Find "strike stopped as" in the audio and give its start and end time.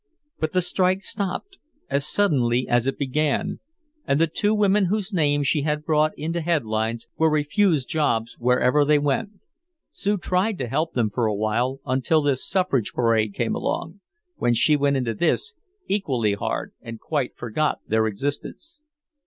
0.63-2.07